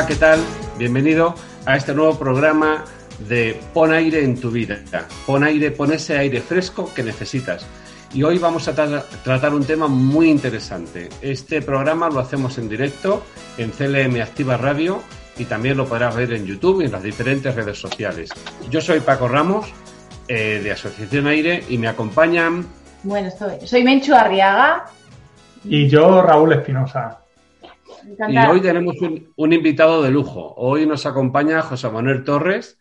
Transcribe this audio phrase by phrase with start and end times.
[0.00, 0.40] Hola, ¿qué tal?
[0.78, 1.34] Bienvenido
[1.66, 2.86] a este nuevo programa
[3.28, 4.78] de Pon aire en tu vida.
[5.26, 7.66] Pon aire, pon ese aire fresco que necesitas.
[8.14, 11.10] Y hoy vamos a tra- tratar un tema muy interesante.
[11.20, 13.22] Este programa lo hacemos en directo
[13.58, 15.02] en CLM Activa Radio
[15.36, 18.30] y también lo podrás ver en YouTube y en las diferentes redes sociales.
[18.70, 19.66] Yo soy Paco Ramos
[20.28, 22.64] eh, de Asociación Aire y me acompañan
[23.02, 24.86] Bueno, estoy, soy Menchu Arriaga.
[25.62, 27.18] Y yo, Raúl Espinosa.
[28.28, 28.96] Y hoy tenemos
[29.36, 30.54] un, invitado de lujo.
[30.56, 32.78] Hoy nos acompaña José Manuel Torres,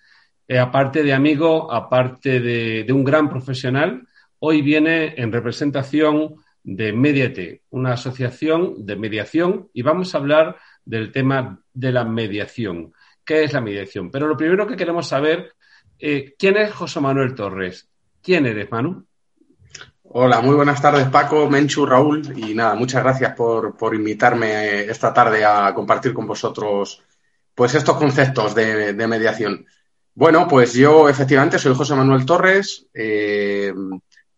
[0.48, 4.08] eh, aparte de amigo, aparte de, de un gran profesional,
[4.40, 11.12] hoy viene en representación de Mediate, una asociación de mediación, y vamos a hablar del
[11.12, 12.94] tema de la mediación.
[13.24, 14.10] ¿Qué es la mediación?
[14.12, 15.54] Pero lo primero que queremos saber,
[16.00, 17.90] eh, ¿quién es José Manuel Torres?
[18.22, 19.06] ¿Quién eres, Manu?
[20.12, 25.14] Hola, muy buenas tardes Paco, Menchu, Raúl y nada, muchas gracias por, por invitarme esta
[25.14, 27.04] tarde a compartir con vosotros
[27.54, 29.68] pues estos conceptos de, de mediación.
[30.16, 33.72] Bueno, pues yo efectivamente soy José Manuel Torres, eh,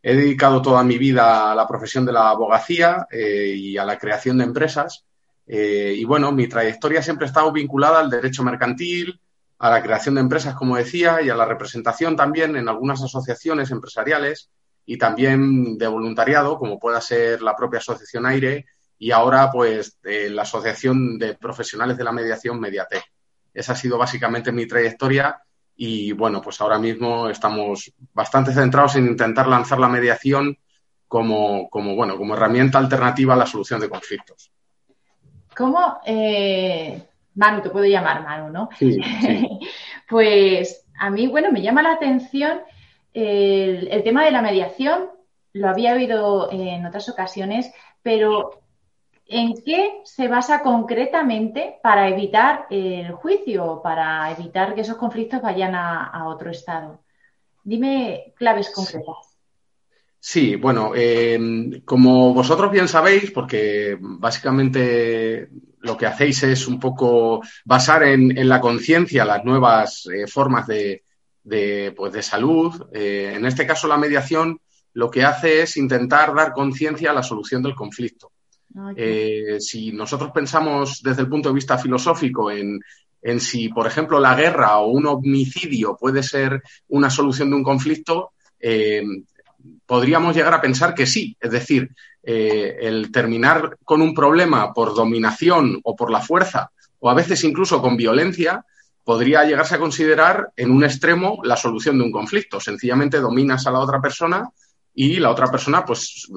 [0.04, 3.98] he dedicado toda mi vida a la profesión de la abogacía eh, y a la
[3.98, 5.06] creación de empresas
[5.48, 9.22] eh, y bueno, mi trayectoria siempre ha estado vinculada al derecho mercantil,
[9.60, 13.72] a la creación de empresas, como decía, y a la representación también en algunas asociaciones
[13.72, 14.50] empresariales
[14.86, 18.66] y también de voluntariado, como pueda ser la propia Asociación Aire
[18.98, 23.02] y ahora pues eh, la Asociación de Profesionales de la Mediación Mediate.
[23.54, 25.42] Esa ha sido básicamente mi trayectoria
[25.76, 30.58] y bueno, pues ahora mismo estamos bastante centrados en intentar lanzar la mediación
[31.08, 34.52] como, como, bueno, como herramienta alternativa a la solución de conflictos.
[35.56, 36.00] ¿Cómo?
[36.06, 37.04] eh,
[37.36, 38.70] Manu, te puedo llamar Manu, ¿no?
[38.78, 39.60] Sí, sí.
[40.10, 42.60] Pues a mí, bueno, me llama la atención
[43.14, 45.10] el, el tema de la mediación.
[45.54, 48.62] Lo había oído en otras ocasiones, pero
[49.28, 55.76] ¿en qué se basa concretamente para evitar el juicio, para evitar que esos conflictos vayan
[55.76, 57.02] a, a otro estado?
[57.64, 59.38] Dime claves concretas.
[60.24, 65.50] Sí, bueno, eh, como vosotros bien sabéis, porque básicamente
[65.80, 70.68] lo que hacéis es un poco basar en, en la conciencia las nuevas eh, formas
[70.68, 71.04] de,
[71.44, 72.88] de, pues de salud.
[72.94, 74.60] Eh, en este caso, la mediación
[74.94, 78.32] lo que hace es intentar dar conciencia a la solución del conflicto.
[78.96, 82.80] Eh, si nosotros pensamos desde el punto de vista filosófico en,
[83.22, 87.64] en si, por ejemplo, la guerra o un homicidio puede ser una solución de un
[87.64, 89.04] conflicto, eh,
[89.86, 91.36] podríamos llegar a pensar que sí.
[91.40, 91.92] Es decir,
[92.24, 97.44] eh, el terminar con un problema por dominación o por la fuerza, o a veces
[97.44, 98.66] incluso con violencia,
[99.04, 102.60] podría llegarse a considerar en un extremo la solución de un conflicto.
[102.60, 104.50] Sencillamente dominas a la otra persona
[104.94, 106.28] y la otra persona pues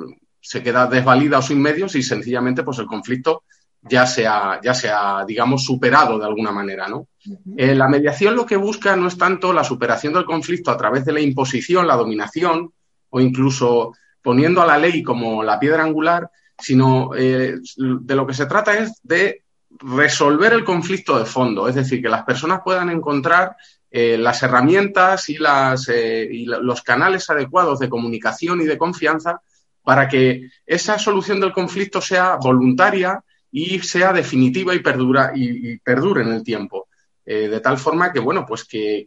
[0.41, 3.45] se queda desvalida o sin medios y sencillamente pues el conflicto
[3.83, 7.09] ya se ha, ya se ha, digamos, superado de alguna manera, ¿no?
[7.57, 11.05] Eh, la mediación lo que busca no es tanto la superación del conflicto a través
[11.05, 12.73] de la imposición, la dominación
[13.11, 13.93] o incluso
[14.23, 18.79] poniendo a la ley como la piedra angular, sino eh, de lo que se trata
[18.79, 19.44] es de
[19.81, 23.57] resolver el conflicto de fondo, es decir, que las personas puedan encontrar
[23.91, 29.41] eh, las herramientas y, las, eh, y los canales adecuados de comunicación y de confianza
[29.85, 36.23] para que esa solución del conflicto sea voluntaria y sea definitiva y, perdura, y, perdure
[36.23, 36.89] en el tiempo.
[37.25, 39.07] Eh, de tal forma que, bueno, pues que,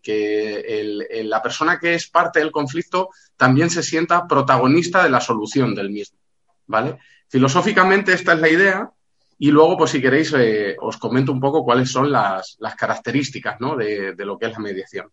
[1.25, 5.89] la persona que es parte del conflicto también se sienta protagonista de la solución del
[5.89, 6.17] mismo.
[6.65, 6.97] ¿Vale?
[7.27, 8.91] Filosóficamente esta es la idea
[9.39, 13.59] y luego, pues si queréis, eh, os comento un poco cuáles son las, las características
[13.59, 13.75] ¿no?
[13.75, 15.07] de, de lo que es la mediación.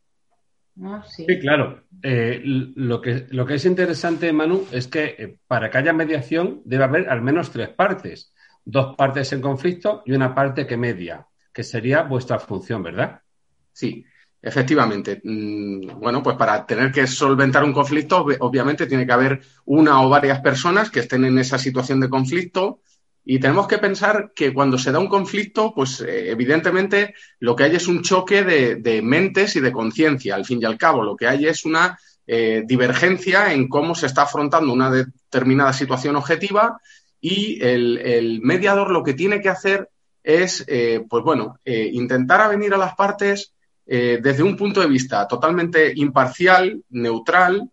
[0.76, 1.04] ¿No?
[1.04, 1.24] Sí.
[1.28, 1.84] Sí, claro.
[2.02, 6.62] Eh, lo, que, lo que es interesante, Manu, es que eh, para que haya mediación
[6.64, 8.32] debe haber al menos tres partes.
[8.64, 13.20] Dos partes en conflicto y una parte que media, que sería vuestra función, ¿verdad?
[13.72, 14.04] Sí,
[14.40, 15.20] efectivamente.
[15.22, 20.00] Mm, Bueno, pues para tener que solventar un conflicto, ob- obviamente tiene que haber una
[20.02, 22.80] o varias personas que estén en esa situación de conflicto
[23.24, 27.64] y tenemos que pensar que cuando se da un conflicto, pues eh, evidentemente lo que
[27.64, 31.02] hay es un choque de, de mentes y de conciencia, al fin y al cabo.
[31.02, 36.16] Lo que hay es una eh, divergencia en cómo se está afrontando una determinada situación
[36.16, 36.78] objetiva
[37.20, 39.88] y el, el mediador lo que tiene que hacer
[40.22, 43.52] es, eh, pues bueno, eh, intentar avenir a las partes
[43.86, 47.70] eh, desde un punto de vista totalmente imparcial, neutral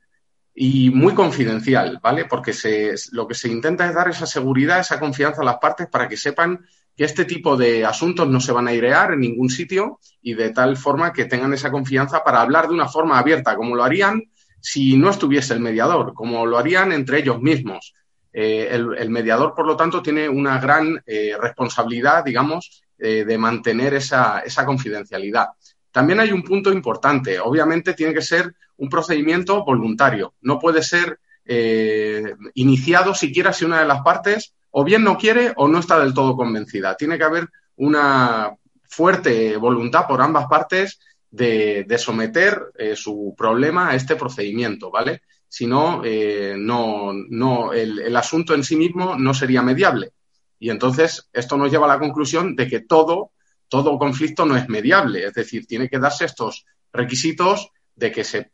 [0.64, 2.26] y muy confidencial, ¿vale?
[2.26, 5.88] Porque se, lo que se intenta es dar esa seguridad, esa confianza a las partes
[5.88, 9.50] para que sepan que este tipo de asuntos no se van a airear en ningún
[9.50, 13.56] sitio y de tal forma que tengan esa confianza para hablar de una forma abierta,
[13.56, 14.22] como lo harían
[14.60, 17.96] si no estuviese el mediador, como lo harían entre ellos mismos.
[18.32, 21.02] el, mediador, por lo tanto, tiene una gran
[21.42, 25.48] responsabilidad, digamos, de mantener esa, esa confidencialidad.
[25.92, 27.40] También hay un punto importante.
[27.40, 30.34] Obviamente tiene que ser un procedimiento voluntario.
[30.42, 35.54] No puede ser eh, iniciado siquiera si una de las partes o bien no quiere
[35.56, 36.98] o no está del todo convencida.
[36.98, 38.56] Tiene que haber una
[38.90, 41.00] fuerte voluntad por ambas partes
[41.30, 45.22] de, someter eh, su problema a este procedimiento, ¿vale?
[45.48, 50.12] Si no, eh, no, no el, el, asunto en sí mismo no sería mediable.
[50.58, 53.32] Y entonces esto nos lleva a la conclusión de que todo
[53.68, 58.52] todo conflicto no es mediable, es decir, tiene que darse estos requisitos de que se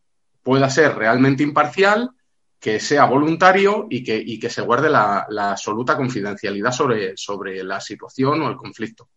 [0.48, 2.12] pueda ser realmente imparcial,
[2.58, 8.42] que sea voluntario y que, que se guarde la, absoluta confidencialidad sobre, sobre, la situación
[8.42, 9.10] o el conflicto.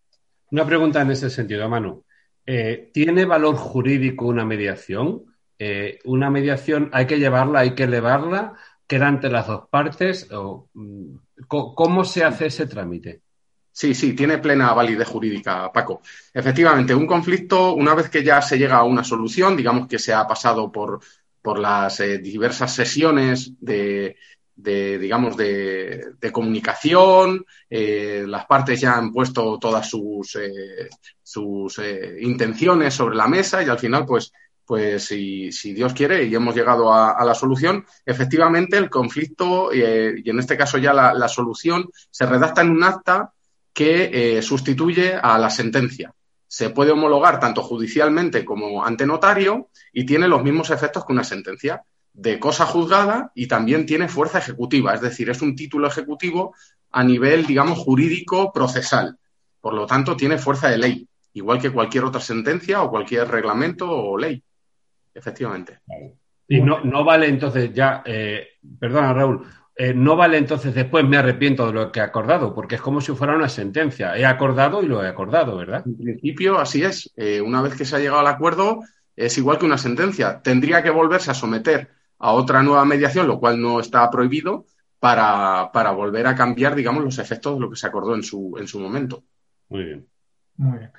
[0.50, 2.04] Una pregunta en ese sentido, Manu.
[2.44, 5.22] Eh, ¿Tiene valor jurídico una mediación?
[5.56, 8.54] Eh, ¿Una mediación hay que llevarla, hay que elevarla?
[8.84, 10.26] ¿Queda ante las dos partes?
[10.32, 11.14] O, mm,
[11.46, 13.22] ¿Cómo se hace ese trámite?
[13.72, 16.02] Sí, sí, tiene plena validez jurídica, Paco.
[16.34, 20.12] Efectivamente, un conflicto, una vez que ya se llega a una solución, digamos que se
[20.12, 21.00] ha pasado por,
[21.42, 24.16] por las eh, diversas sesiones de,
[24.56, 30.88] digamos, de, comunicación, eh, las partes ya han puesto todas sus, eh,
[31.22, 31.80] sus
[32.20, 34.32] intenciones sobre la mesa y al final, pues,
[34.64, 40.38] pues si, Dios quiere y hemos llegado a, la solución, efectivamente el conflicto, y en
[40.38, 43.32] este caso ya la, solución, se redacta en un acta
[43.72, 46.14] que sustituye a la sentencia.
[46.50, 51.22] Se puede homologar tanto judicialmente como ante notario y tiene los mismos efectos que una
[51.22, 56.56] sentencia de cosa juzgada y también tiene fuerza ejecutiva, es decir, es un título ejecutivo
[56.90, 59.16] a nivel, digamos, jurídico procesal.
[59.60, 63.88] Por lo tanto, tiene fuerza de ley, igual que cualquier otra sentencia o cualquier reglamento
[63.88, 64.42] o ley.
[65.14, 65.78] Efectivamente.
[66.48, 69.46] Y no, no vale entonces ya, eh, perdona Raúl,
[69.76, 73.00] eh, no vale entonces después me arrepiento de lo que he acordado, porque es como
[73.00, 74.16] si fuera una sentencia.
[74.16, 75.82] He acordado y lo he acordado, ¿verdad?
[75.86, 77.12] En principio, así es.
[77.16, 78.80] Eh, una vez que se ha llegado al acuerdo,
[79.16, 80.40] es igual que una sentencia.
[80.42, 84.66] Tendría que volverse a someter a otra nueva mediación, lo cual no está prohibido,
[84.98, 88.56] para, para volver a cambiar, digamos, los efectos de lo que se acordó en su,
[88.58, 89.24] en su momento.
[89.70, 90.06] Muy bien.
[90.56, 90.92] Muy bien.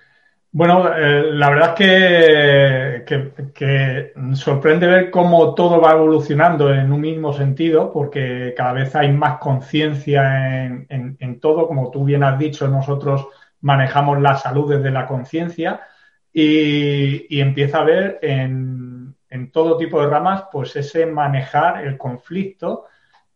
[0.54, 7.32] Bueno, eh, la verdad es que, sorprende ver cómo todo va evolucionando en un mismo
[7.32, 11.68] sentido, porque cada vez hay más conciencia en, todo.
[11.68, 13.28] Como tú bien has dicho, nosotros
[13.62, 15.82] manejamos la salud desde la conciencia
[16.34, 19.16] y, empieza a haber en,
[19.54, 22.88] todo tipo de ramas, pues ese manejar el conflicto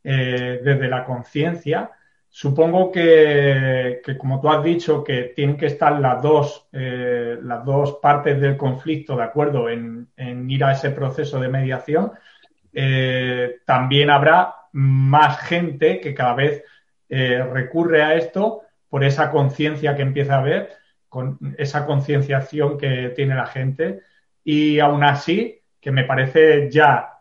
[0.04, 1.92] eh, desde la conciencia
[2.38, 8.00] Supongo que, como tú has dicho, que tienen que estar las dos, eh, las dos
[8.02, 10.10] partes del conflicto de acuerdo en,
[10.50, 12.12] ir a ese proceso de mediación.
[12.74, 16.62] Eh, también habrá más gente que cada vez
[17.08, 20.72] eh, recurre a esto por esa conciencia que empieza a haber,
[21.08, 24.02] con esa concienciación que tiene la gente.
[24.44, 27.18] Y aún así, que me parece ya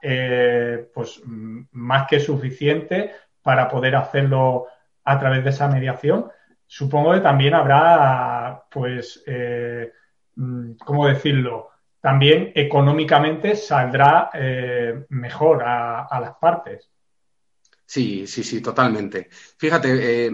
[0.93, 3.13] pues más que suficiente
[3.43, 4.67] para poder hacerlo
[5.05, 6.31] a través de esa mediación,
[6.67, 9.93] supongo que también habrá, pues, eh,
[10.37, 11.71] mm, ¿cómo decirlo?
[12.01, 16.91] También económicamente saldrá eh, mejor a, las partes.
[17.87, 19.29] Sí, sí, sí, totalmente.
[19.31, 20.33] Fíjate, eh,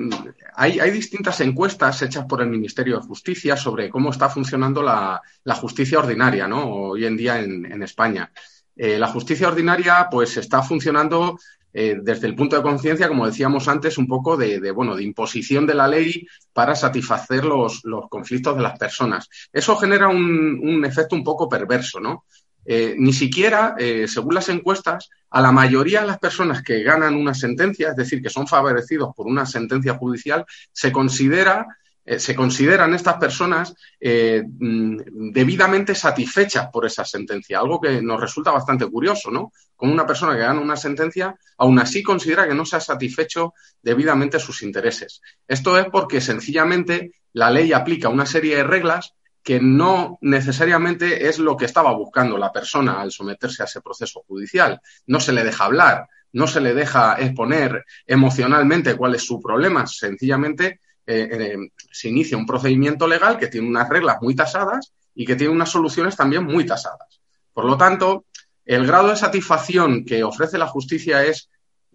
[0.54, 5.20] hay, distintas encuestas hechas por el Ministerio de Justicia sobre cómo está funcionando la,
[5.56, 6.68] justicia ordinaria, ¿no?
[6.70, 8.32] Hoy en día en, España.
[8.76, 11.38] la justicia ordinaria, pues, está funcionando
[11.72, 15.66] eh, desde el punto de conciencia, como decíamos antes, un poco de, bueno, de imposición
[15.66, 19.28] de la ley para satisfacer los, conflictos de las personas.
[19.52, 22.24] Eso genera un, efecto un poco perverso, ¿no?
[22.64, 27.14] Eh, ni siquiera, eh, según las encuestas, a la mayoría de las personas que ganan
[27.14, 31.66] una sentencia, es decir, que son favorecidos por una sentencia judicial, se considera
[32.04, 38.50] se consideran estas personas eh, mm, debidamente satisfechas por esa sentencia, algo que nos resulta
[38.50, 39.52] bastante curioso, ¿no?
[39.76, 43.54] Como una persona que gana una sentencia, aún así considera que no se ha satisfecho
[43.82, 45.20] debidamente sus intereses.
[45.46, 51.38] Esto es porque sencillamente la ley aplica una serie de reglas que no necesariamente es
[51.38, 54.80] lo que estaba buscando la persona al someterse a ese proceso judicial.
[55.06, 59.86] No se le deja hablar, no se le deja exponer emocionalmente cuál es su problema,
[59.86, 60.80] sencillamente
[61.10, 61.56] eh, eh,
[61.90, 65.68] se inicia un procedimiento legal que tiene unas reglas muy tasadas y que tiene unas
[65.68, 67.20] soluciones también muy tasadas.
[67.52, 68.26] Por lo tanto,
[68.64, 71.50] el grado de satisfacción que ofrece la justicia es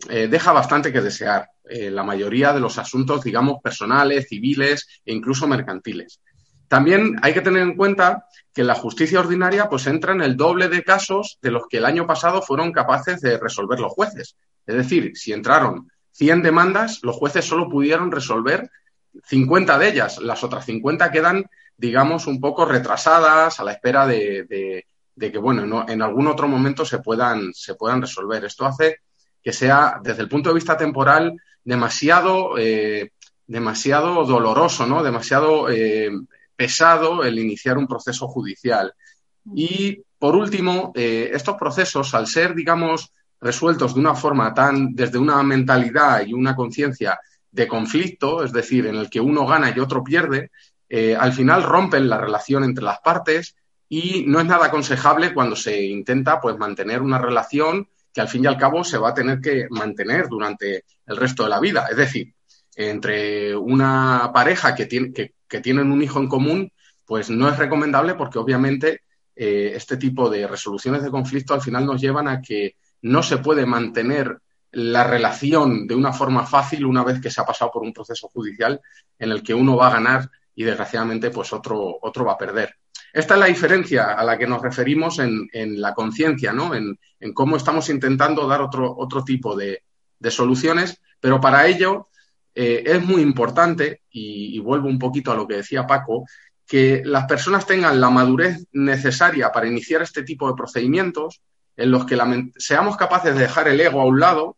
[0.10, 1.50] eh, deja bastante que desear.
[1.68, 6.20] la mayoría de los asuntos, digamos, personales, civiles e incluso mercantiles.
[6.68, 10.68] También hay que tener en cuenta que la justicia ordinaria pues entra en el doble
[10.68, 14.36] de casos de los que el año pasado fueron capaces de resolver los jueces.
[14.68, 18.70] Es decir, si entraron 100 demandas, los jueces solo pudieron resolver
[19.24, 20.18] 50 de ellas.
[20.20, 21.46] Las otras 50 quedan,
[21.78, 24.86] digamos, un poco retrasadas a la espera de,
[25.18, 28.46] que, bueno, en algún otro momento se puedan, se puedan resolver.
[28.46, 29.00] Esto hace
[29.42, 33.12] que sea, desde el punto de vista temporal, demasiado, eh,
[33.46, 35.04] demasiado doloroso, ¿no?
[35.04, 36.10] Demasiado eh,
[36.56, 38.94] pesado el iniciar un proceso judicial.
[39.54, 45.20] Y, por último, eh, estos procesos, al ser, digamos, resueltos de una forma tan, desde
[45.20, 47.20] una mentalidad y una conciencia
[47.56, 50.52] de conflicto, es decir, en el que uno gana y otro pierde,
[50.90, 53.56] eh, al final rompen la relación entre las partes
[53.88, 58.44] y no es nada aconsejable cuando se intenta pues mantener una relación que al fin
[58.44, 61.88] y al cabo se va a tener que mantener durante el resto de la vida.
[61.90, 62.34] Es decir,
[62.76, 66.72] entre una pareja que, tiene, que, tienen un hijo en común,
[67.06, 69.02] pues no es recomendable porque obviamente
[69.34, 73.38] eh, este tipo de resoluciones de conflicto al final nos llevan a que no se
[73.38, 74.40] puede mantener
[74.76, 78.28] la relación de una forma fácil una vez que se ha pasado por un proceso
[78.28, 78.82] judicial
[79.18, 82.76] en el que uno va a ganar y desgraciadamente pues otro, otro va a perder.
[83.14, 85.48] Esta es la diferencia a la que nos referimos en,
[85.82, 86.76] la conciencia, ¿no?
[86.76, 86.98] En,
[87.34, 89.82] cómo estamos intentando dar otro, otro tipo de,
[90.30, 92.10] soluciones, pero para ello
[92.54, 96.26] eh, es muy importante, y, vuelvo un poquito a lo que decía Paco,
[96.68, 101.42] que las personas tengan la madurez necesaria para iniciar este tipo de procedimientos,
[101.78, 102.18] en los que
[102.58, 104.58] seamos capaces de dejar el ego a un lado.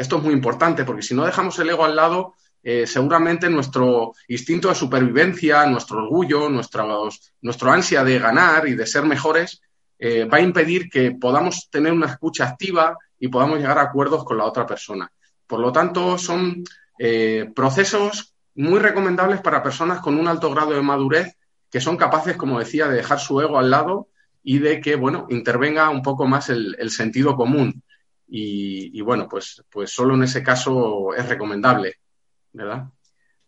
[0.00, 4.14] Esto es muy importante porque si no dejamos el ego al lado, eh, seguramente nuestro
[4.28, 9.60] instinto de supervivencia, nuestro orgullo, nuestro ansia de ganar y de ser mejores
[9.98, 14.24] eh, va a impedir que podamos tener una escucha activa y podamos llegar a acuerdos
[14.24, 15.12] con la otra persona.
[15.46, 16.64] Por lo tanto, son
[16.98, 21.36] eh, procesos muy recomendables para personas con un alto grado de madurez
[21.70, 24.08] que son capaces, como decía, de dejar su ego al lado
[24.42, 27.82] y de que, bueno, intervenga un poco más el, sentido común.
[28.32, 31.94] Y, bueno, pues, pues solo en ese caso es recomendable,
[32.52, 32.84] ¿verdad?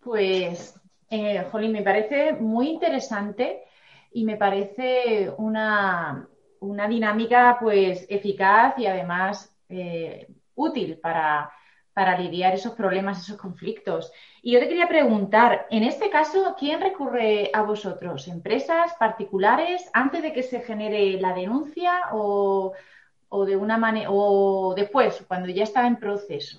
[0.00, 0.74] Pues,
[1.08, 3.62] eh, Jolín, me parece muy interesante
[4.10, 6.28] y me parece una,
[6.60, 11.52] dinámica pues eficaz y además eh, útil para,
[11.92, 14.12] para lidiar esos problemas, esos conflictos.
[14.42, 18.26] Y yo te quería preguntar, en este caso, ¿quién recurre a vosotros?
[18.26, 22.72] ¿Empresas particulares antes de que se genere la denuncia o,
[23.46, 26.58] de una manera o después, cuando ya está en proceso?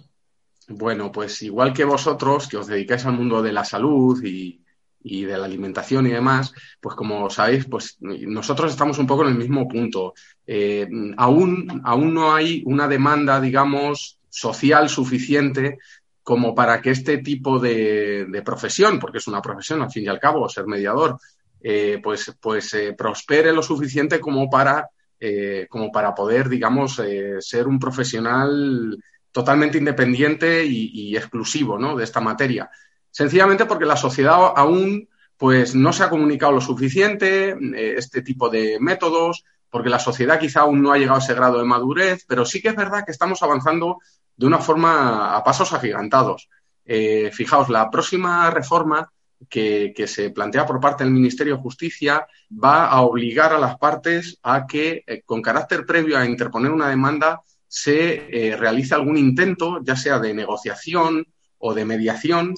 [0.68, 4.60] Bueno, pues igual que vosotros, que os dedicáis al mundo de la salud y,
[5.04, 9.38] de la alimentación y demás, pues como sabéis, pues nosotros estamos un poco en el
[9.38, 10.14] mismo punto.
[10.48, 10.88] Eh,
[11.18, 15.78] aún, aún no hay una demanda, digamos, social suficiente
[16.24, 20.20] como para que este tipo de, profesión, porque es una profesión al fin y al
[20.20, 21.20] cabo, ser mediador,
[21.62, 24.90] eh, pues, pues eh, prospere lo suficiente como para,
[25.26, 27.02] eh, como para poder, digamos,
[27.40, 29.02] ser un profesional
[29.32, 31.96] totalmente independiente y, exclusivo ¿no?
[31.96, 32.70] de esta materia.
[33.10, 37.56] Sencillamente porque la sociedad aún pues, no se ha comunicado lo suficiente,
[37.98, 41.58] este tipo de métodos, porque la sociedad quizá aún no ha llegado a ese grado
[41.58, 44.00] de madurez, pero sí que es verdad que estamos avanzando
[44.36, 46.50] de una forma a pasos agigantados.
[46.86, 49.13] Eh, fijaos, la próxima reforma
[49.50, 54.40] que, se plantea por parte del Ministerio de Justicia va a obligar a las partes
[54.44, 59.80] a que, eh, con carácter previo a interponer una demanda, se eh, realice algún intento,
[59.84, 61.26] ya sea de negociación
[61.58, 62.54] o de mediación,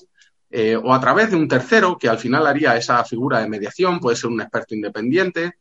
[0.83, 4.15] o a través de un tercero que al final haría esa figura de mediación, puede
[4.15, 5.55] ser un experto independiente,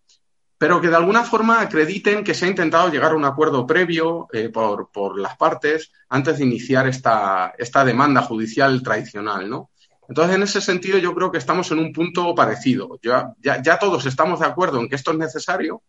[0.65, 4.29] pero que de alguna forma acrediten que se ha intentado llegar a un acuerdo previo
[4.33, 9.71] eh, por, las partes antes de iniciar esta, esta demanda judicial tradicional, ¿no?
[10.09, 12.99] Entonces, en ese sentido, yo creo que estamos en un punto parecido.
[13.03, 15.83] Ya, ya, todos estamos de acuerdo en que esto es necesario,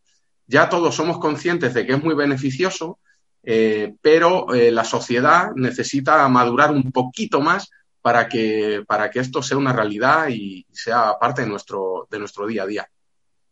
[0.48, 3.00] ya todos somos conscientes de que es muy beneficioso,
[3.43, 7.69] eh, pero eh, la sociedad necesita madurar un poquito más
[8.01, 12.45] para que, para que esto sea una realidad y sea parte de nuestro, de nuestro
[12.48, 12.89] día a día.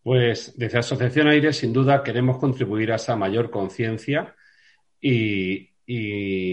[0.04, 4.36] Pues desde Asociación Aire, sin duda, queremos contribuir a esa mayor conciencia
[5.00, 5.70] y,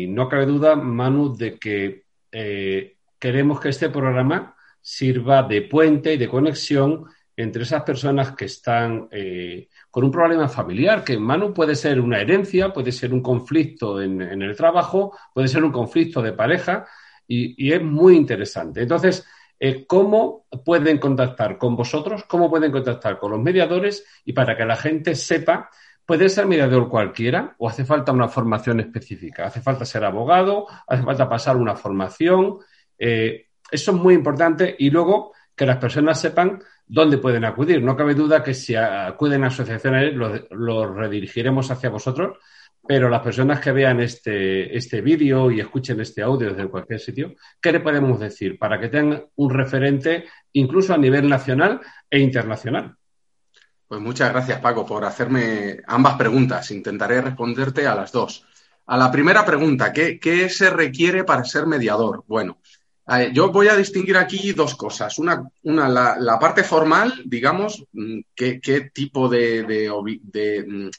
[0.09, 6.17] no cabe duda, Manu, de que eh, queremos que este programa sirva de puente y
[6.17, 7.05] de conexión
[7.37, 12.21] entre esas personas que están eh, con un problema familiar, que Manu puede ser una
[12.21, 16.87] herencia, puede ser un conflicto en, el trabajo, puede ser un conflicto de pareja
[17.27, 18.83] y, y es muy interesante.
[18.83, 19.25] Entonces,
[19.62, 24.65] eh, cómo pueden contactar con vosotros, cómo pueden contactar con los mediadores y para que
[24.65, 25.69] la gente sepa,
[26.07, 31.03] puede ser mediador cualquiera o hace falta una formación específica, hace falta ser abogado, hace
[31.03, 32.59] falta pasar una formación.
[33.00, 37.83] Eh, eso es muy importante y luego que las personas sepan dónde pueden acudir.
[37.83, 42.38] No cabe duda que si acuden a asociaciones los, los redirigiremos hacia vosotros
[42.87, 47.35] pero las personas que vean este, este vídeo y escuchen este audio desde cualquier sitio,
[47.61, 52.97] ¿qué le podemos decir para que tengan un referente incluso a nivel nacional e internacional?
[53.87, 56.71] Pues muchas gracias, Paco, por hacerme ambas preguntas.
[56.71, 58.47] Intentaré responderte a las dos.
[58.87, 62.25] A la primera pregunta, ¿qué, qué se requiere para ser mediador?
[62.26, 62.59] Bueno,
[63.33, 65.19] yo voy a distinguir aquí dos cosas.
[65.19, 70.90] Una, una la, parte formal, digamos, mm, qué, tipo de, de, mm,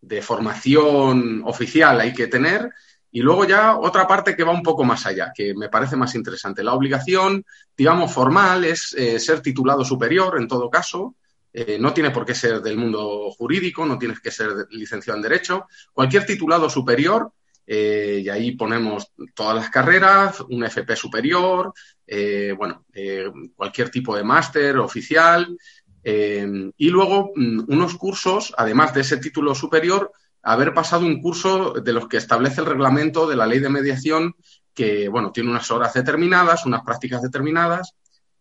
[0.00, 2.70] de, formación oficial hay que tener.
[3.12, 6.14] Y luego ya otra parte que va un poco más allá, que me parece más
[6.14, 6.62] interesante.
[6.62, 7.44] La obligación,
[7.76, 11.16] digamos, formal es eh, ser titulado superior, en todo caso.
[11.52, 15.22] Eh, no tiene por qué ser del mundo jurídico, no tienes que ser licenciado en
[15.22, 15.66] Derecho.
[15.92, 17.32] Cualquier titulado superior
[17.66, 21.72] eh, y ahí ponemos todas las carreras, un FP superior,
[22.06, 25.56] eh, bueno, eh, cualquier tipo de máster oficial
[26.02, 30.10] y luego mm, unos cursos, además de ese título superior,
[30.42, 34.34] haber pasado un curso de los que establece el reglamento de la ley de mediación
[34.74, 37.94] que, bueno, tiene unas horas determinadas, unas prácticas determinadas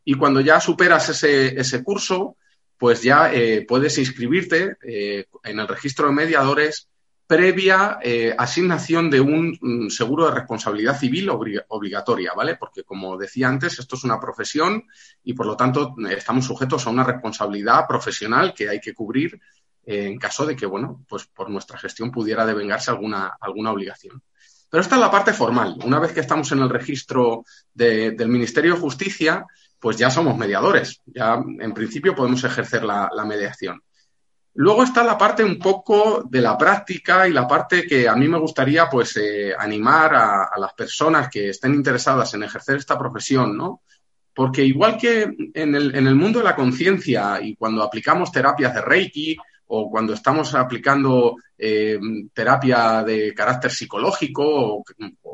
[0.05, 2.37] y cuando ya superas ese, ese curso,
[2.77, 3.31] pues ya
[3.67, 6.87] puedes inscribirte en el registro de mediadores
[7.29, 12.55] previa eh, asignación de un mm, seguro de responsabilidad civil obligatoria, ¿vale?
[12.55, 14.83] Porque, como decía antes, esto es una profesión
[15.23, 19.39] y, por lo tanto, estamos sujetos a una responsabilidad profesional que hay que cubrir
[19.85, 24.23] eh, en caso de que, bueno, pues por nuestra gestión pudiera devengarse alguna, alguna obligación.
[24.67, 25.77] Pero esta es la parte formal.
[25.85, 27.45] Una vez que estamos en el registro
[27.75, 29.45] del Ministerio de Justicia,
[29.79, 30.99] pues ya somos mediadores.
[31.05, 33.83] Ya, en principio, podemos ejercer la mediación.
[34.55, 38.27] Luego está la parte un poco de la práctica y la parte que a mí
[38.27, 43.55] me gustaría pues eh, animar a, las personas que estén interesadas en ejercer esta profesión,
[43.55, 43.83] ¿no?
[44.33, 48.73] Porque igual que en el, en el mundo de la conciencia y cuando aplicamos terapias
[48.73, 49.37] de Reiki
[49.67, 51.99] o cuando estamos aplicando eh,
[52.33, 54.83] terapia de carácter psicológico o,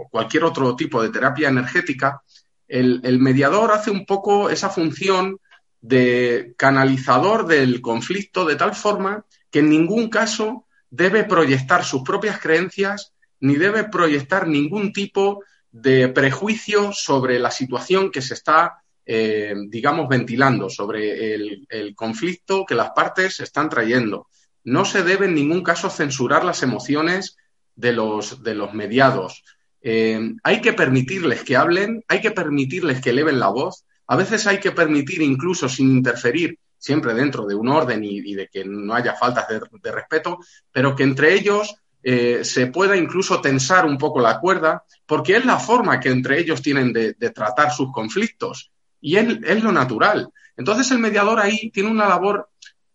[0.09, 2.21] cualquier otro tipo de terapia energética,
[2.67, 5.39] el, el mediador hace un poco esa función
[5.87, 12.39] de canalizador del conflicto de tal forma que en ningún caso debe proyectar sus propias
[12.39, 19.53] creencias ni debe proyectar ningún tipo de prejuicio sobre la situación que se está, eh,
[19.67, 24.27] digamos, ventilando, sobre el, conflicto que las partes están trayendo.
[24.63, 27.37] No se debe en ningún caso censurar las emociones
[27.75, 29.43] de los, de los mediados.
[29.81, 34.45] Eh, hay que permitirles que hablen, hay que permitirles que eleven la voz, a veces
[34.47, 38.93] hay que permitir, incluso sin interferir, siempre dentro de un orden y, de que no
[38.93, 40.37] haya faltas de, respeto,
[40.71, 45.45] pero que entre ellos eh, se pueda incluso tensar un poco la cuerda, porque es
[45.45, 50.29] la forma que entre ellos tienen de, tratar sus conflictos y es, lo natural.
[50.55, 52.49] Entonces el mediador ahí tiene una labor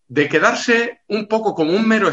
[0.06, 2.08] de quedarse un poco como un mero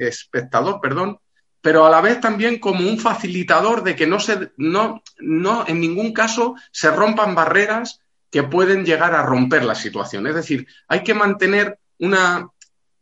[0.00, 1.18] espectador, perdón,
[1.60, 5.80] pero a la vez también como un facilitador de que no, se, no, no en
[5.80, 10.26] ningún caso se rompan barreras que pueden llegar a romper la situación.
[10.26, 12.48] Es decir, hay que mantener una,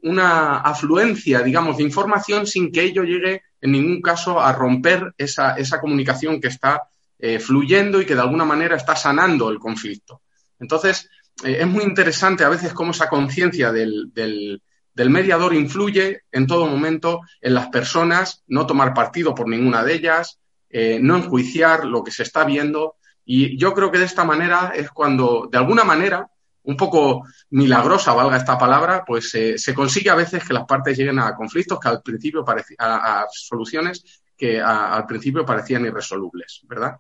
[0.02, 5.56] una afluencia, digamos, de información sin que ello llegue en ningún caso a romper esa,
[5.56, 10.22] esa comunicación que está eh, fluyendo y que de alguna manera está sanando el conflicto.
[10.58, 11.10] Entonces,
[11.44, 14.62] eh, es muy interesante a veces cómo esa conciencia del, del
[15.10, 20.40] mediador influye en todo momento en las personas, no tomar partido por ninguna de ellas,
[20.70, 22.96] eh, no enjuiciar lo que se está viendo.
[23.24, 26.28] Y yo creo que de esta manera es cuando, de alguna manera,
[26.64, 30.98] un poco milagrosa, valga esta palabra, pues eh, se consigue a veces que las partes
[30.98, 36.96] lleguen a conflictos que al principio parecían, a, soluciones que al principio parecían irresolubles, ¿verdad?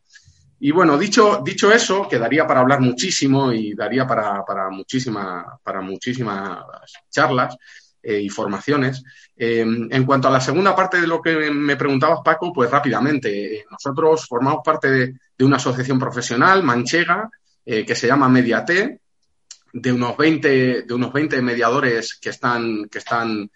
[0.60, 5.80] Y bueno, dicho, dicho eso, quedaría para hablar muchísimo y daría para, para, muchísima, para
[5.80, 6.64] muchísimas
[7.08, 7.56] charlas
[8.00, 9.02] eh, y formaciones.
[9.36, 13.64] Eh, en cuanto a la segunda parte de lo que me preguntabas, Paco, pues rápidamente.
[13.68, 17.28] Nosotros formamos parte de, una asociación profesional manchega
[17.66, 19.00] eh, que se llama Mediate,
[19.72, 23.50] de unos 20, de unos 20 mediadores que están, que están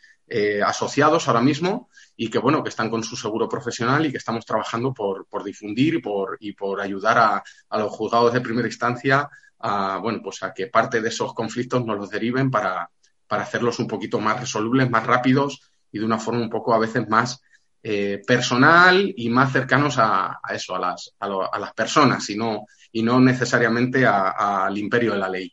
[0.64, 4.46] asociados ahora mismo y que bueno, que están con su seguro profesional y que estamos
[4.46, 8.66] trabajando por, por difundir y por, y por ayudar a, a, los juzgados de primera
[8.66, 9.28] instancia
[9.58, 12.88] a, bueno, pues a que parte de esos conflictos nos los deriven para,
[13.32, 16.78] para hacerlos un poquito más resolubles, más rápidos y de una forma un poco a
[16.78, 17.40] veces más
[17.82, 23.02] eh, personal y más cercanos a, eso, a las, a, las personas y no, y
[23.02, 25.50] no necesariamente al imperio de la ley.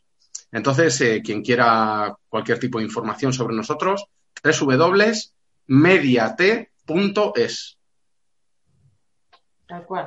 [0.52, 4.04] Entonces, eh, quien quiera cualquier tipo de información sobre nosotros,
[4.44, 5.38] www.mediate.es.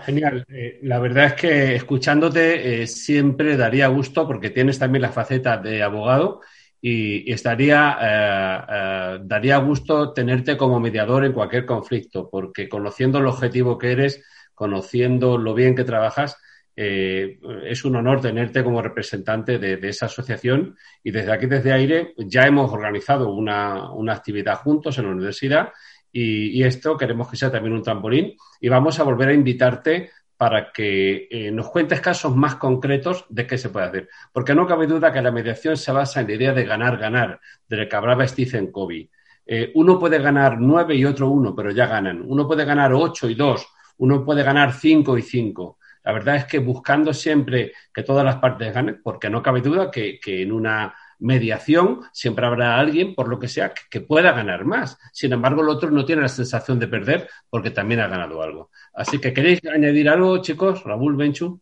[0.01, 0.45] Genial.
[0.47, 5.81] Eh, la verdad es que escuchándote siempre daría gusto porque tienes también la faceta de
[5.81, 6.41] abogado
[6.85, 13.27] y, estaría, eh, eh, daría gusto tenerte como mediador en cualquier conflicto, porque conociendo el
[13.27, 14.21] objetivo que eres,
[14.53, 16.35] conociendo lo bien que trabajas,
[16.75, 20.75] eh, es un honor tenerte como representante de, esa asociación.
[21.01, 25.69] Y desde aquí, desde Aire, ya hemos organizado una, actividad juntos en la universidad
[26.11, 28.35] y, y, esto queremos que sea también un trampolín.
[28.59, 33.47] Y vamos a volver a invitarte para que eh, nos cuentes casos más concretos de
[33.47, 34.09] qué se puede hacer.
[34.31, 37.39] Porque no cabe duda que la mediación se basa en la idea de ganar, ganar,
[37.67, 39.09] de lo que hablaba Stephen Covey.
[39.45, 42.23] Eh, uno puede ganar nueve y otro uno, pero ya ganan.
[42.25, 43.67] Uno puede ganar ocho y dos,
[43.97, 45.77] uno puede ganar cinco y cinco.
[46.03, 49.89] La verdad es que buscando siempre que todas las partes ganen, porque no cabe duda
[49.89, 50.93] que en una
[51.23, 54.97] mediación, siempre habrá alguien, por lo que sea, que, pueda ganar más.
[55.13, 58.69] Sin embargo, el otro no tiene la sensación de perder porque también ha ganado algo.
[58.93, 60.83] Así que, ¿queréis añadir algo, chicos?
[60.83, 61.59] Raúl, Benchu.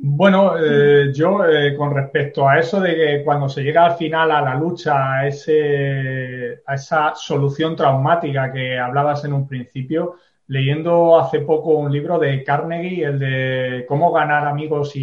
[0.00, 4.30] Bueno, eh, yo eh, con respecto a eso de que cuando se llega al final
[4.30, 10.14] a la lucha, a, ese, a esa solución traumática que hablabas en un principio,
[10.48, 15.00] leyendo hace poco un libro de Carnegie, el de cómo ganar amigos e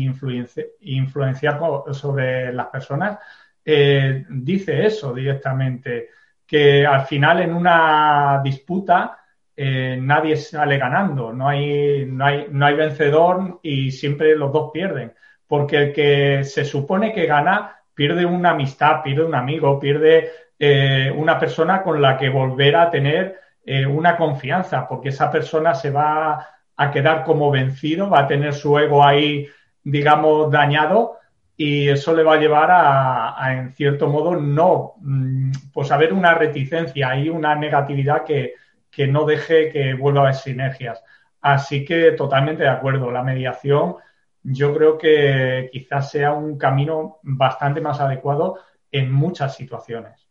[0.82, 1.60] influenciar
[1.92, 3.20] sobre las personas,
[3.64, 6.10] eh, dice eso directamente,
[6.46, 9.18] que al final en una disputa
[9.56, 14.72] eh, nadie sale ganando, no hay, no, hay, no hay vencedor y siempre los dos
[14.74, 15.14] pierden,
[15.48, 21.12] porque el que se supone que gana pierde una amistad, pierde un amigo, pierde eh,
[21.16, 25.90] una persona con la que volver a tener eh, una confianza, porque esa persona se
[25.90, 26.48] va
[26.78, 29.48] a quedar como vencido, va a tener su ego ahí,
[29.84, 31.18] digamos, dañado
[31.58, 36.14] y eso le va a llevar a, en cierto modo, no, mm, pues a ver
[36.14, 38.54] una reticencia y una negatividad que,
[38.92, 41.04] que no deje que vuelva a haber sinergias.
[41.42, 43.96] Así que totalmente de acuerdo, la mediación
[44.44, 48.60] yo creo que quizás sea un camino bastante más adecuado
[48.92, 50.25] en muchas situaciones.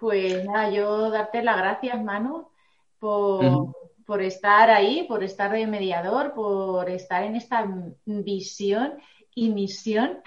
[0.00, 2.48] Pues nada, yo darte las gracias, Manu,
[2.98, 7.68] por, estar ahí, por estar de mediador, por estar en esta
[8.06, 8.94] visión
[9.34, 10.20] y misión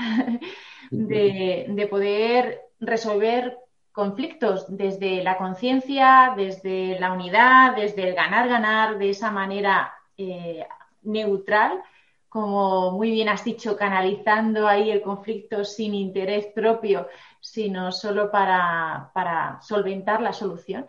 [0.91, 3.57] de, poder resolver
[3.91, 10.67] conflictos desde la conciencia, desde la unidad, desde el ganar-ganar, de esa manera eh,
[11.01, 11.81] neutral,
[12.29, 17.07] como muy bien has dicho, canalizando ahí el conflicto sin interés propio,
[17.43, 20.85] sino solo para, para solventar la solución.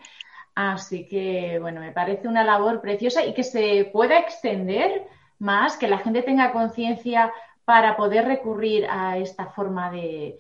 [0.54, 5.02] Así que, bueno, me parece una labor preciosa y que se pueda extender
[5.40, 7.32] más, que la gente tenga conciencia
[7.64, 10.38] para poder recurrir a esta forma de,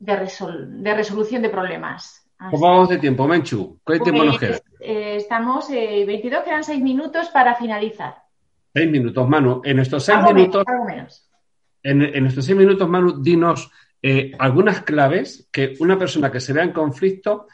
[0.00, 2.28] de, resolución de problemas.
[2.50, 3.78] ¿Cómo vamos de tiempo, Menchu?
[3.86, 4.58] ¿Qué tiempo nos queda?
[4.80, 8.16] Eh, estamos eh, 22, quedan seis minutos para finalizar.
[8.74, 9.60] Seis minutos, Manu.
[9.64, 10.64] En estos seis minutos.
[11.84, 13.70] En, en, estos seis minutos, Manu, dinos
[14.02, 17.46] eh, algunas claves que una persona que se vea en conflicto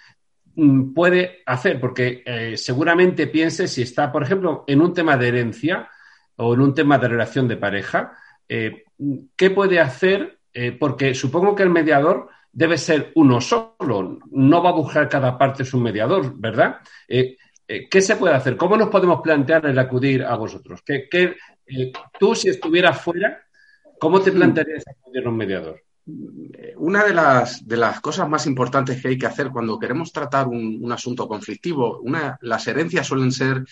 [0.56, 1.78] Mm, puede hacer?
[1.78, 5.88] Porque eh, seguramente piense si está, por ejemplo, en un tema de herencia
[6.36, 8.16] o en un tema de relación de pareja,
[8.48, 8.84] eh,
[9.36, 10.38] ¿qué puede hacer?
[10.52, 15.36] Eh, porque supongo que el mediador debe ser uno solo, no va a buscar cada
[15.36, 16.78] parte su mediador, ¿verdad?
[17.06, 18.56] ¿Qué se puede hacer?
[18.56, 20.80] ¿Cómo nos podemos plantear el acudir a vosotros?
[20.82, 21.36] ¿Qué,
[22.18, 23.42] tú, si estuvieras fuera,
[23.98, 25.85] ¿cómo te plantearías acudir a un mediador?
[26.76, 30.46] Una de las, de las, cosas más importantes que hay que hacer cuando queremos tratar
[30.46, 33.64] un, asunto conflictivo, una, las herencias suelen ser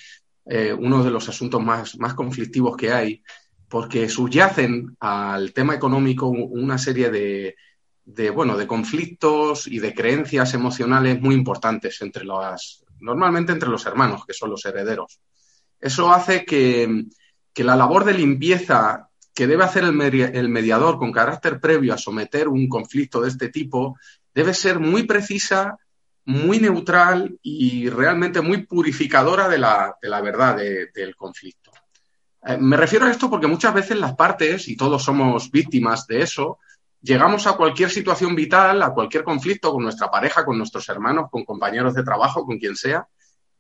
[0.47, 3.23] eh, uno de los asuntos más, más, conflictivos que hay,
[3.69, 7.55] porque subyacen al tema económico una serie de,
[8.05, 13.87] de, bueno, de conflictos y de creencias emocionales muy importantes entre las, normalmente entre los
[13.87, 15.21] hermanos, que son los herederos.
[15.81, 17.05] Eso hace que,
[17.53, 22.49] que la labor de limpieza que debe hacer el, mediador con carácter previo a someter
[22.49, 23.99] un conflicto de este tipo
[24.33, 25.77] debe ser muy precisa,
[26.25, 31.73] muy neutral y realmente muy purificadora de la, verdad del conflicto.
[32.47, 36.23] Eh, me refiero a esto porque muchas veces las partes, y todos somos víctimas de
[36.23, 36.59] eso,
[37.01, 41.45] llegamos a cualquier situación vital, a cualquier conflicto con nuestra pareja, con nuestros hermanos, con
[41.45, 43.07] compañeros de trabajo, con quien sea,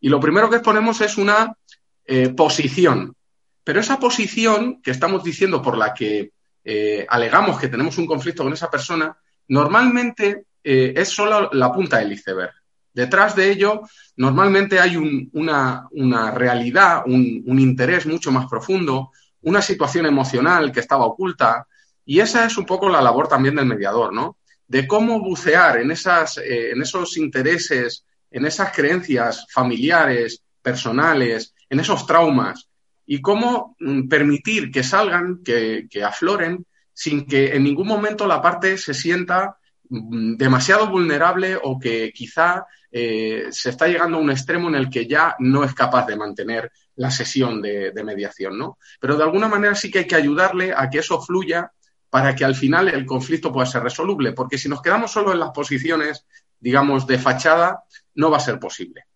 [0.00, 1.56] y lo primero que exponemos es una
[2.04, 3.14] eh, posición,
[3.64, 8.44] pero esa posición que estamos diciendo por la que eh, alegamos que tenemos un conflicto
[8.44, 9.16] con esa persona,
[9.48, 12.52] normalmente eh, es solo la punta del iceberg.
[12.92, 13.82] Detrás de ello,
[14.16, 19.10] normalmente hay una, realidad, un, interés mucho más profundo,
[19.42, 21.66] una situación emocional que estaba oculta,
[22.06, 24.36] y esa es un poco la labor también del mediador, ¿no?
[24.68, 31.80] De cómo bucear en, esas, eh, en esos intereses, en esas creencias familiares, personales, en
[31.80, 32.68] esos traumas,
[33.06, 38.78] y cómo mm, permitir que salgan, que, afloren, sin que en ningún momento la parte
[38.78, 44.68] se sienta mm, demasiado vulnerable o que quizá eh, se está llegando a un extremo
[44.68, 48.78] en el que ya no es capaz de mantener la sesión de, mediación, ¿no?
[49.00, 51.72] Pero de alguna manera sí que hay que ayudarle a que eso fluya
[52.08, 55.40] para que al final el conflicto pueda ser resoluble, porque si nos quedamos solo en
[55.40, 56.24] las posiciones,
[56.60, 57.82] digamos, de fachada,
[58.14, 59.06] no va a ser posible.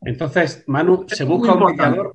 [0.00, 2.14] Entonces, Manu, se busca un mediador,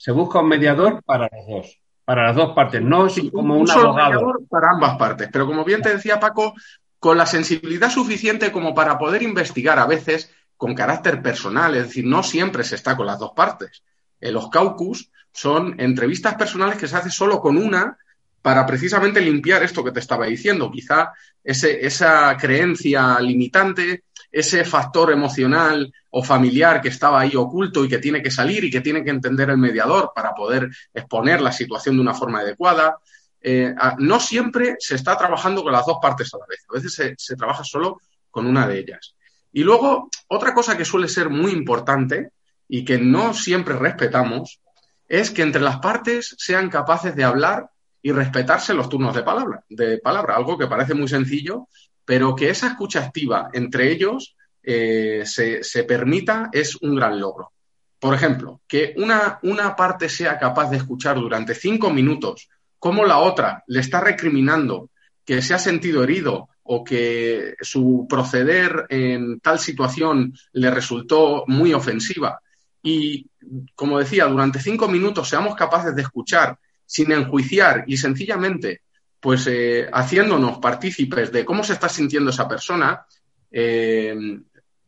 [0.00, 4.32] se busca un mediador para los dos, para las dos partes, no como un, abogado.
[4.48, 6.54] para ambas partes, pero como bien te decía Paco,
[6.98, 12.06] con la sensibilidad suficiente como para poder investigar a veces con carácter personal, es decir,
[12.06, 13.82] no siempre se está con las dos partes.
[14.22, 17.98] En los caucus son entrevistas personales que se hace solo con una
[18.40, 21.12] para precisamente limpiar esto que te estaba diciendo, quizá
[21.44, 27.98] ese, esa creencia limitante, ese factor emocional o familiar que estaba ahí oculto y que
[27.98, 31.96] tiene que salir y que tiene que entender el mediador para poder exponer la situación
[31.96, 32.96] de una forma adecuada,
[33.42, 37.16] eh, no siempre se está trabajando con las dos partes a la vez, a veces
[37.16, 39.14] se, trabaja solo con una de ellas.
[39.52, 42.30] Y luego, otra cosa que suele ser muy importante
[42.68, 44.60] y que no siempre respetamos
[45.08, 47.68] es que entre las partes sean capaces de hablar
[48.02, 51.66] y respetarse los turnos de palabra, de palabra, algo que parece muy sencillo,
[52.10, 57.52] pero que esa escucha activa entre ellos eh, se, se, permita es un gran logro.
[58.00, 62.48] Por ejemplo, que una, una parte sea capaz de escuchar durante cinco minutos
[62.80, 64.90] cómo la otra le está recriminando
[65.24, 71.72] que se ha sentido herido o que su proceder en tal situación le resultó muy
[71.72, 72.40] ofensiva.
[72.82, 73.30] Y,
[73.76, 78.80] como decía, durante cinco minutos seamos capaces de escuchar sin enjuiciar y sencillamente,
[79.20, 83.04] pues eh, haciéndonos partícipes de cómo se está sintiendo esa persona,
[83.50, 84.16] eh,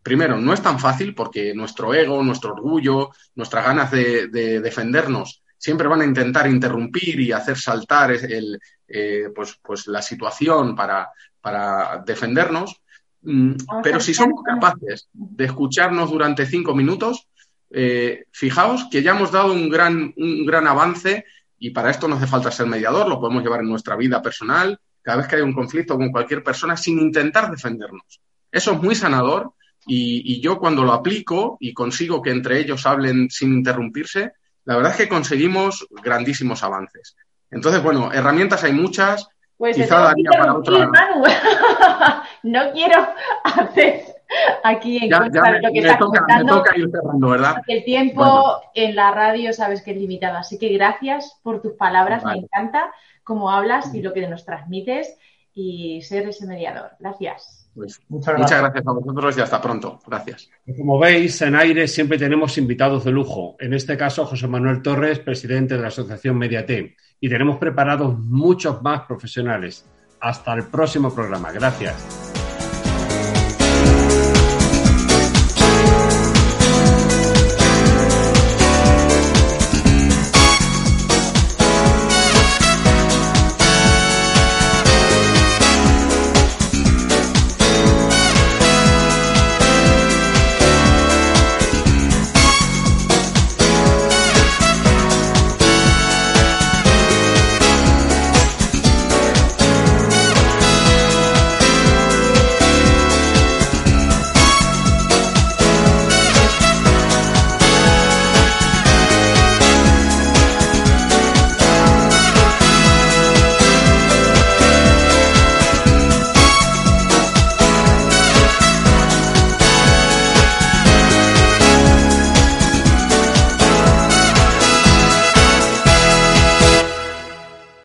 [0.03, 4.29] primero, no es tan fácil porque nuestro ego, nuestro orgullo, nuestras ganas de
[4.61, 10.75] defendernos siempre van a intentar interrumpir y hacer saltar el, eh, pues, pues la situación
[10.75, 11.09] para,
[11.41, 12.81] para defendernos.
[13.21, 17.29] Mm, pero si somos capaces de escucharnos durante cinco minutos,
[17.71, 21.27] eh, fijaos que ya hemos dado un gran, un gran avance
[21.63, 24.81] y para esto no hace falta ser mediador, lo podemos llevar en nuestra vida personal,
[25.01, 28.21] cada vez que hay un conflicto con cualquier persona, sin intentar defendernos.
[28.51, 29.53] Eso es muy sanador
[29.87, 34.33] y, y yo cuando lo aplico y consigo que entre ellos hablen sin interrumpirse,
[34.65, 37.15] la verdad es que conseguimos grandísimos avances.
[37.49, 39.29] Entonces, bueno, herramientas hay muchas.
[39.57, 40.91] Pues Quizá daría para otra.
[42.43, 43.07] no quiero
[43.45, 44.12] hacer
[44.65, 46.65] aquí en contra de lo que estás comentando.
[46.77, 47.57] ir cerrando, ¿verdad?
[47.67, 50.39] el tiempo en la radio sabes que es limitado.
[50.39, 52.25] Así que gracias por tus palabras.
[52.25, 52.93] Me encanta
[53.25, 55.17] cómo hablas y lo que nos transmites
[55.55, 56.93] y ser ese mediador.
[56.99, 57.71] Gracias.
[57.75, 58.87] Pues muchas, gracias.
[58.87, 60.01] a vosotros y hasta pronto.
[60.07, 60.51] Gracias.
[60.77, 63.57] Como veis, en aire siempre tenemos invitados de lujo.
[63.59, 66.97] En este caso, José Manuel Torres, presidente de la Asociación Mediate.
[67.21, 69.87] Y tenemos preparados muchos más profesionales.
[70.21, 71.51] Hasta el próximo programa.
[71.51, 72.32] Gracias.